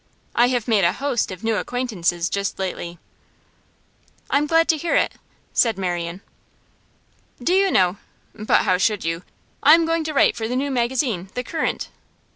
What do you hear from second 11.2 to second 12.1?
The Current.